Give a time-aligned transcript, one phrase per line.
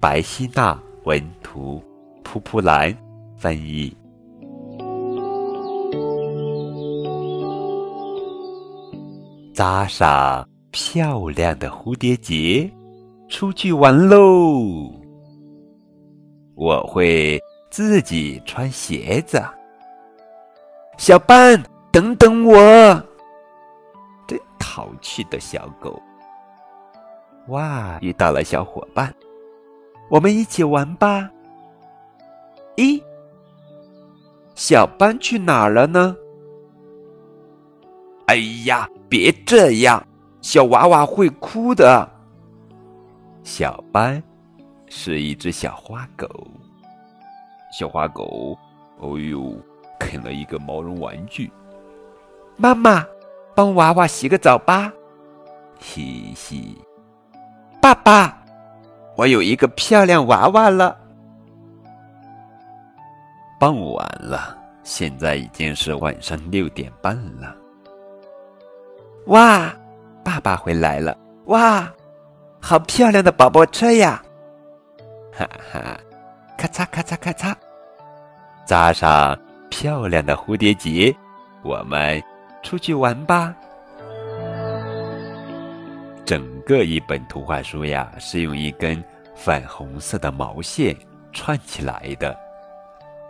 [0.00, 1.82] 白希娜文图，
[2.22, 2.96] 蒲蒲兰
[3.36, 3.96] 翻译。
[9.52, 12.70] 扎上漂亮的蝴蝶结，
[13.28, 14.92] 出去玩喽！
[16.54, 19.42] 我会自己穿鞋子。
[20.96, 21.60] 小班，
[21.90, 22.56] 等等我！
[24.28, 26.00] 真淘气的小狗。
[27.48, 29.12] 哇，遇到了小伙伴，
[30.08, 31.30] 我们一起玩吧。
[32.76, 33.02] 咦，
[34.54, 36.16] 小班去哪儿了呢？
[38.26, 38.36] 哎
[38.66, 40.06] 呀，别这样，
[40.40, 42.08] 小娃娃会哭的。
[43.42, 44.22] 小班
[44.86, 46.28] 是一只小花狗，
[47.72, 48.56] 小花狗，
[48.98, 49.54] 哦呦，
[49.98, 51.50] 啃了一个毛绒玩具。
[52.56, 53.06] 妈妈，
[53.54, 54.92] 帮娃娃洗个澡吧。
[55.80, 56.76] 嘻嘻。
[57.80, 58.37] 爸爸，
[59.18, 60.96] 我有一个漂亮娃娃了。
[63.58, 67.52] 傍晚了，现在已经是晚上六点半了。
[69.26, 69.74] 哇，
[70.22, 71.18] 爸爸回来了！
[71.46, 71.92] 哇，
[72.60, 74.22] 好漂亮的宝宝车呀！
[75.36, 75.98] 哈哈，
[76.56, 77.52] 咔嚓咔嚓咔嚓，
[78.64, 79.36] 扎上
[79.68, 81.12] 漂亮的蝴蝶结，
[81.64, 82.22] 我们
[82.62, 83.52] 出去玩吧。
[86.28, 89.02] 整个一本图画书呀，是用一根
[89.34, 90.94] 粉红色的毛线
[91.32, 92.38] 串起来的。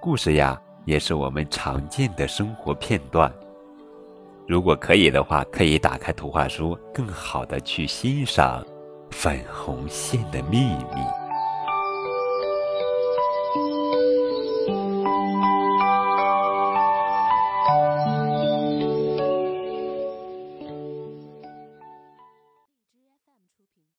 [0.00, 3.28] 故事呀，也是我们常见的生活片段。
[4.46, 8.64] 如果可以的话，可以打开图画书，更好的去欣赏
[9.10, 11.23] 粉红线的秘密。